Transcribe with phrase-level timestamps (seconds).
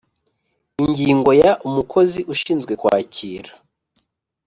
[0.83, 3.51] Ingingo ya umukozi ushinzwe kwakira